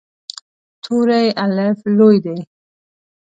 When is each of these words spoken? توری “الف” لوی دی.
توری 0.83 1.23
“الف” 1.43 1.79
لوی 1.97 2.17
دی. 2.25 2.37